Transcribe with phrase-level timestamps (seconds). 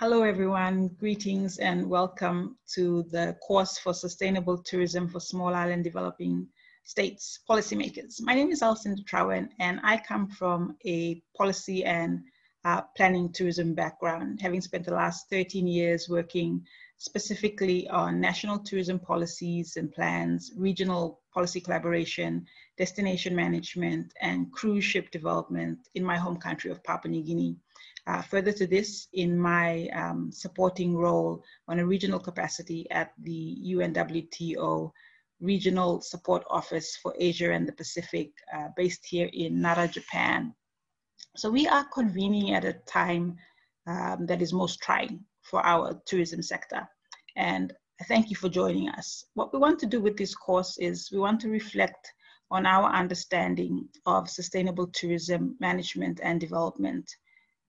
[0.00, 0.94] Hello, everyone.
[1.00, 6.46] Greetings and welcome to the course for sustainable tourism for small island developing
[6.84, 8.20] states policymakers.
[8.20, 12.20] My name is Alcinda Trawen, and I come from a policy and
[12.64, 16.64] uh, planning tourism background, having spent the last 13 years working
[16.98, 22.46] specifically on national tourism policies and plans, regional policy collaboration,
[22.76, 27.56] destination management, and cruise ship development in my home country of Papua New Guinea.
[28.08, 33.58] Uh, further to this, in my um, supporting role on a regional capacity at the
[33.66, 34.90] UNWTO
[35.40, 40.54] Regional Support Office for Asia and the Pacific, uh, based here in Nara, Japan.
[41.36, 43.36] So we are convening at a time
[43.86, 46.88] um, that is most trying for our tourism sector.
[47.36, 47.74] And
[48.06, 49.26] thank you for joining us.
[49.34, 52.10] What we want to do with this course is we want to reflect
[52.50, 57.06] on our understanding of sustainable tourism management and development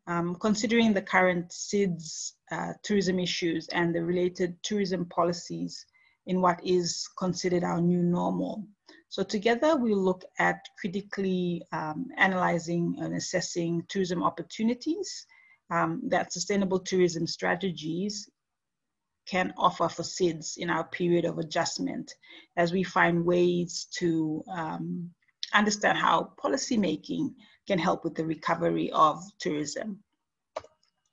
[0.10, 5.86] um, considering the current SIDS uh, tourism issues and the related tourism policies
[6.26, 8.66] in what is considered our new normal.
[9.10, 15.28] So together we look at critically um, analyzing and assessing tourism opportunities
[15.72, 18.28] um, that sustainable tourism strategies
[19.28, 22.12] can offer for SIDS in our period of adjustment
[22.58, 25.12] as we find ways to um,
[25.54, 27.34] understand how policymaking
[27.70, 30.04] can help with the recovery of tourism.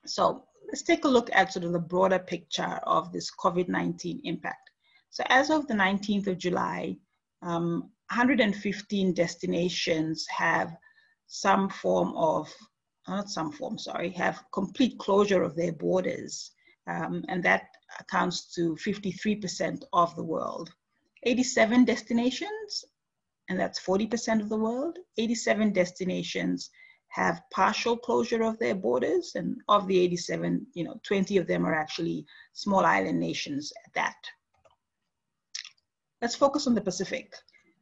[0.06, 4.70] So let's take a look at sort of the broader picture of this COVID-19 impact.
[5.10, 6.96] So as of the 19th of July,
[7.42, 10.74] um, 115 destinations have
[11.26, 12.48] some form of,
[13.06, 16.52] not some form, sorry, have complete closure of their borders.
[16.86, 17.64] Um, and that
[18.00, 20.70] accounts to 53% of the world.
[21.24, 22.84] 87 destinations
[23.48, 24.98] and that's 40% of the world.
[25.18, 26.70] 87 destinations
[27.08, 31.64] have partial closure of their borders, and of the 87, you know, 20 of them
[31.64, 34.16] are actually small island nations at that.
[36.20, 37.34] Let's focus on the Pacific.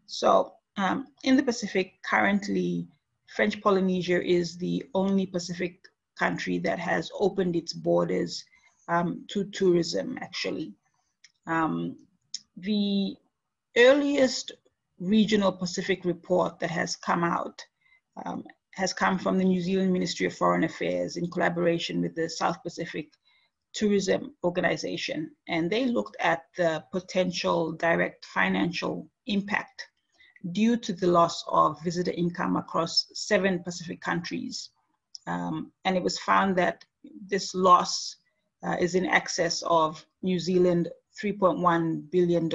[0.07, 2.87] So um, in the Pacific, currently,
[3.35, 5.81] French Polynesia is the only Pacific
[6.19, 8.45] country that has opened its borders
[8.89, 10.73] um, to tourism, actually.
[11.47, 11.97] Um,
[12.57, 13.17] the
[13.77, 14.53] earliest
[14.99, 17.60] regional Pacific report that has come out
[18.25, 18.44] um,
[18.75, 22.62] has come from the New Zealand Ministry of Foreign Affairs in collaboration with the South
[22.62, 23.09] Pacific
[23.72, 25.31] Tourism Organization.
[25.49, 29.87] And they looked at the potential direct financial impact
[30.53, 34.71] due to the loss of visitor income across seven Pacific countries.
[35.26, 36.84] Um, and it was found that
[37.26, 38.16] this loss
[38.65, 40.88] uh, is in excess of New Zealand
[41.22, 42.50] $3.1 billion.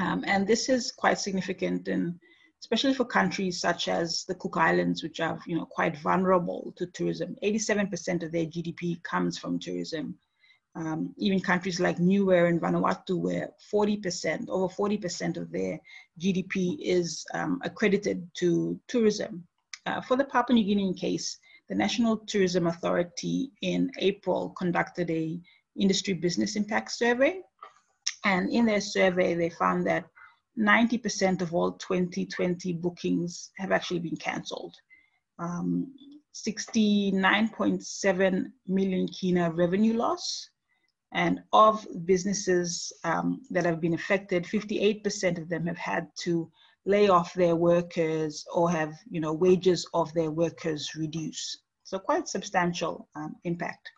[0.00, 2.18] Um, and this is quite significant and
[2.60, 6.86] especially for countries such as the Cook Islands, which are you know quite vulnerable to
[6.86, 7.36] tourism.
[7.42, 10.16] 87% of their GDP comes from tourism.
[10.74, 15.78] Um, even countries like Niue and Vanuatu, where 40%, over 40% of their
[16.18, 19.46] GDP is um, accredited to tourism.
[19.86, 21.38] Uh, for the Papua New Guinean case,
[21.68, 25.38] the National Tourism Authority in April conducted a
[25.76, 27.40] industry business impact survey.
[28.24, 30.06] And in their survey, they found that
[30.58, 34.74] 90% of all 2020 bookings have actually been canceled.
[35.38, 35.92] Um,
[36.34, 40.48] 69.7 million kina revenue loss.
[41.12, 46.50] And of businesses um, that have been affected, 58% of them have had to
[46.86, 51.58] lay off their workers or have you know, wages of their workers reduced.
[51.84, 53.88] So quite substantial um, impact.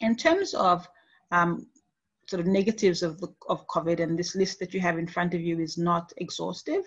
[0.00, 0.88] In terms of
[1.30, 1.68] um,
[2.28, 5.34] sort of negatives of, the, of COVID, and this list that you have in front
[5.34, 6.84] of you is not exhaustive.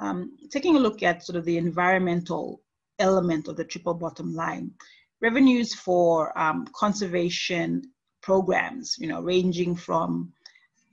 [0.00, 2.62] Um, taking a look at sort of the environmental
[2.98, 4.72] element of the triple bottom line,
[5.20, 7.82] revenues for um, conservation
[8.22, 10.32] programs, you know, ranging from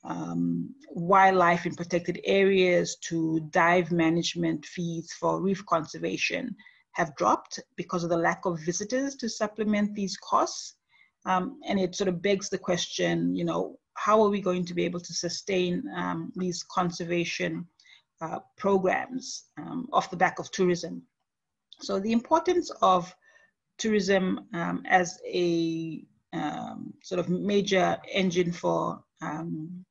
[0.03, 6.55] um, wildlife in protected areas to dive management fees for reef conservation
[6.93, 10.75] have dropped because of the lack of visitors to supplement these costs.
[11.25, 14.73] Um, and it sort of begs the question, you know, how are we going to
[14.73, 17.67] be able to sustain um, these conservation
[18.21, 21.01] uh, programs um, off the back of tourism?
[21.81, 23.13] So the importance of
[23.77, 29.85] tourism um, as a um, sort of major engine for um,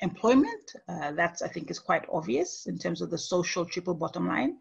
[0.00, 4.26] employment, uh, that's I think is quite obvious in terms of the social triple bottom
[4.26, 4.56] line.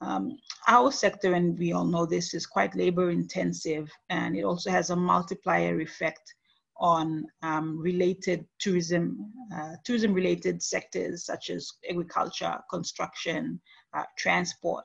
[0.00, 4.70] Um, our sector, and we all know this, is quite labor intensive and it also
[4.70, 6.34] has a multiplier effect
[6.78, 13.60] on um, related tourism, uh, tourism related sectors such as agriculture, construction,
[13.94, 14.84] uh, transport.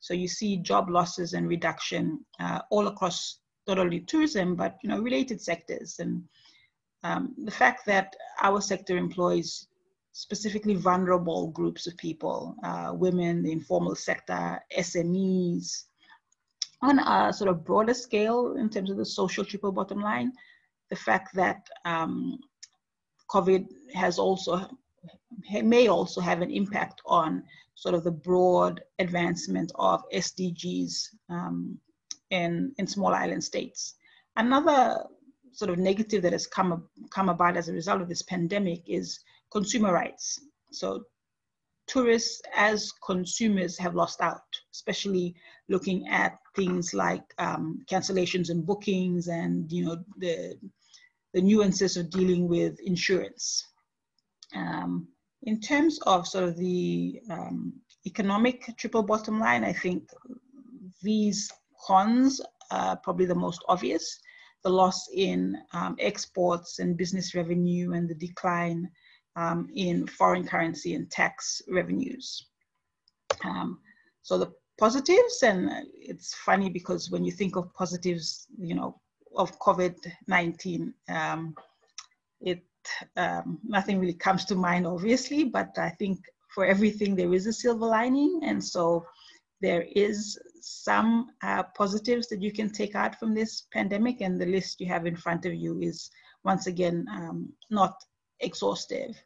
[0.00, 4.88] So you see job losses and reduction uh, all across not only tourism, but you
[4.88, 5.96] know, related sectors.
[5.98, 6.22] And
[7.02, 9.66] um, the fact that our sector employs
[10.14, 15.82] specifically vulnerable groups of people, uh, women, the informal sector, SMEs,
[16.82, 20.30] on a sort of broader scale in terms of the social triple bottom line,
[20.88, 22.38] the fact that um,
[23.28, 24.68] COVID has also
[25.64, 27.42] may also have an impact on
[27.74, 31.76] sort of the broad advancement of SDGs um,
[32.30, 33.96] in, in small island states.
[34.36, 35.04] Another
[35.50, 39.18] sort of negative that has come, come about as a result of this pandemic is
[39.54, 40.40] consumer rights.
[40.72, 41.04] So
[41.86, 44.42] tourists as consumers have lost out,
[44.72, 45.34] especially
[45.68, 50.58] looking at things like um, cancellations and bookings and you know the,
[51.34, 53.66] the nuances of dealing with insurance.
[54.54, 55.08] Um,
[55.42, 57.74] in terms of sort of the um,
[58.06, 60.08] economic triple bottom line, I think
[61.02, 61.50] these
[61.86, 62.40] cons
[62.70, 64.18] are probably the most obvious.
[64.62, 68.88] The loss in um, exports and business revenue and the decline
[69.36, 72.46] um, in foreign currency and tax revenues.
[73.44, 73.78] Um,
[74.22, 79.00] so the positives, and it's funny because when you think of positives, you know,
[79.36, 81.54] of COVID-19, um,
[82.40, 82.62] it
[83.16, 86.18] um, nothing really comes to mind, obviously, but I think
[86.54, 89.06] for everything there is a silver lining, and so
[89.60, 94.46] there is some uh, positives that you can take out from this pandemic, and the
[94.46, 96.10] list you have in front of you is
[96.44, 97.94] once again um, not
[98.44, 99.16] exhaustive.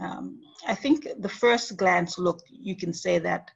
[0.00, 3.50] Um, I think the first glance look, you can say that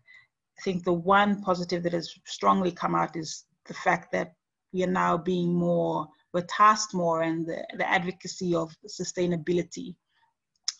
[0.58, 4.34] I think the one positive that has strongly come out is the fact that
[4.72, 9.94] we are now being more, we're tasked more and the, the advocacy of sustainability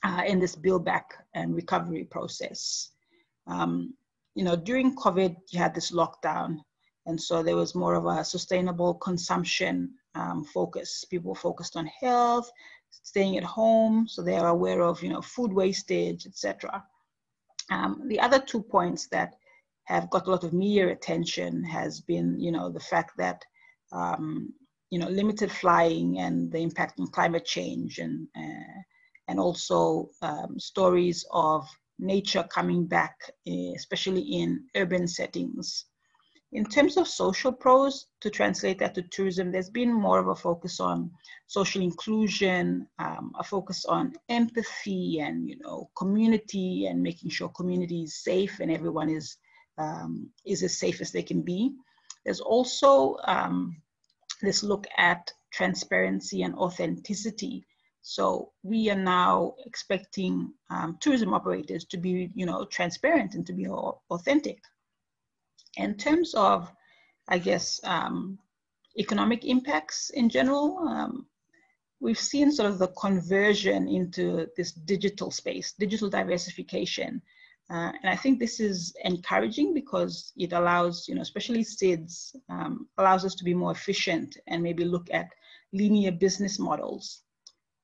[0.05, 2.90] uh, in this build back and recovery process.
[3.46, 3.94] Um,
[4.34, 6.58] you know, during COVID, you had this lockdown,
[7.06, 11.04] and so there was more of a sustainable consumption um, focus.
[11.11, 12.50] People focused on health,
[12.90, 16.82] staying at home, so they are aware of you know food wastage, etc.
[17.70, 19.35] Um, the other two points that
[19.85, 23.43] have got a lot of media attention has been you know the fact that
[23.93, 24.52] um,
[24.90, 28.81] you know limited flying and the impact on climate change and uh,
[29.29, 31.67] and also um, stories of
[31.99, 33.17] nature coming back,
[33.76, 35.85] especially in urban settings.
[36.53, 40.35] In terms of social pros, to translate that to tourism, there's been more of a
[40.35, 41.11] focus on
[41.47, 48.05] social inclusion, um, a focus on empathy and you know community and making sure community
[48.05, 49.37] is safe and everyone is
[49.77, 51.75] um, is as safe as they can be.
[52.25, 53.77] There's also um,
[54.41, 57.67] this look at transparency and authenticity.
[58.00, 63.53] So we are now expecting um, tourism operators to be, you know, transparent and to
[63.53, 64.61] be authentic.
[65.78, 66.70] In terms of,
[67.28, 68.38] I guess, um,
[68.98, 71.26] economic impacts in general, um,
[72.00, 77.22] we've seen sort of the conversion into this digital space, digital diversification.
[77.70, 82.88] Uh, and I think this is encouraging because it allows, you know, especially SIDS, um,
[82.98, 85.28] allows us to be more efficient and maybe look at
[85.72, 87.22] linear business models.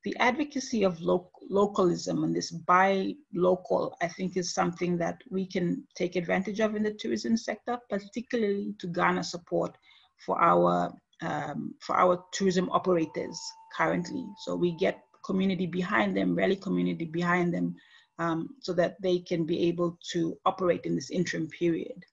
[0.05, 5.47] The advocacy of lo localism and this buy local, I think, is something that we
[5.47, 9.77] can take advantage of in the tourism sector, particularly to garner support
[10.25, 10.93] for our
[11.23, 13.41] um, for our tourism operators
[13.77, 14.27] currently.
[14.45, 17.75] So we get community behind them, rally community behind them,
[18.19, 22.05] um, so that they can be able to operate in this interim period.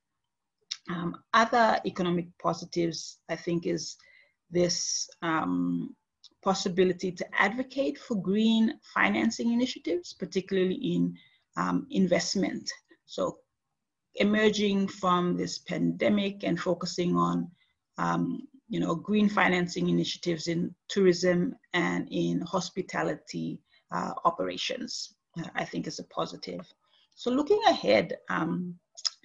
[0.90, 3.98] Um, other economic positives, I think, is
[4.50, 5.96] this um,
[6.44, 11.16] possibility to advocate for green financing initiatives, particularly in
[11.58, 12.70] um, investment.
[13.06, 13.38] So
[14.16, 17.50] emerging from this pandemic and focusing on
[17.98, 23.60] um, you know, green financing initiatives in tourism and in hospitality
[23.92, 25.14] uh, operations.
[25.56, 26.66] I think is a positive.
[27.16, 28.76] So looking ahead, um,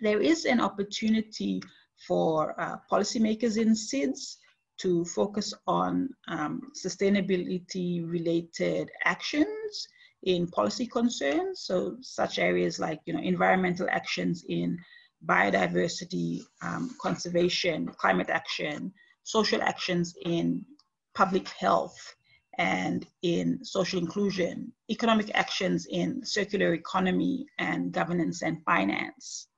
[0.01, 1.63] there is an opportunity
[2.07, 4.37] for uh, policymakers in SIDS
[4.79, 9.89] to focus on um, sustainability related actions
[10.23, 11.61] in policy concerns.
[11.61, 14.79] So such areas like you know environmental actions in
[15.25, 18.93] biodiversity, um, conservation, climate action,
[19.23, 20.65] social actions in
[21.15, 21.97] public health,
[22.59, 29.49] and in social inclusion, economic actions in circular economy and governance and finance.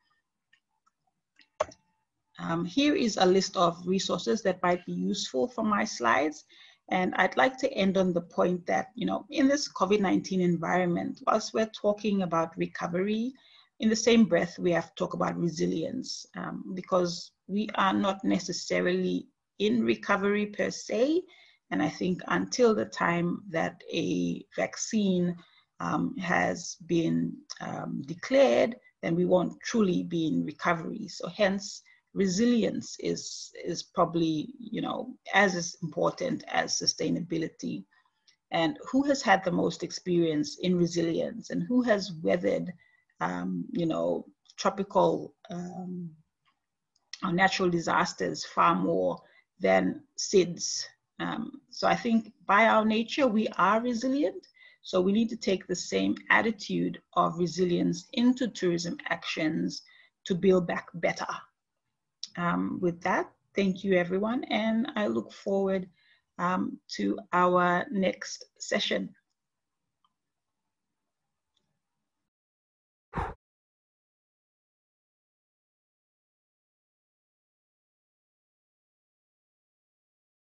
[2.39, 6.45] Um, here is a list of resources that might be useful for my slides.
[6.91, 11.21] And I'd like to end on the point that, you know, in this COVID-19 environment,
[11.27, 13.33] whilst we're talking about recovery,
[13.81, 18.25] in the same breath, we have to talk about resilience um, because we are not
[18.25, 19.29] necessarily
[19.59, 21.23] in recovery per se.
[21.71, 25.37] And I think until the time that a vaccine
[25.81, 31.07] um, has been um, declared, then we won't truly be in recovery.
[31.09, 31.83] So hence,
[32.19, 37.85] resilience is, is probably, you know, as important as sustainability.
[38.51, 42.73] And who has had the most experience in resilience and who has weathered,
[43.21, 46.11] um, you know, tropical um,
[47.25, 49.21] or natural disasters far more
[49.61, 50.85] than SIDS.
[51.21, 54.47] Um, so I think by our nature, we are resilient.
[54.83, 59.83] So we need to take the same attitude of resilience into tourism actions
[60.25, 61.27] to build back better.
[62.39, 65.89] Um, with that, thank you everyone, and I look forward
[66.39, 69.11] um, to our next session.